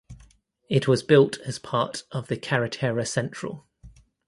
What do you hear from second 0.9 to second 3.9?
built as part of the Carretera Central.